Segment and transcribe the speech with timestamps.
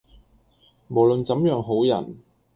[0.87, 2.17] 無論怎樣好人，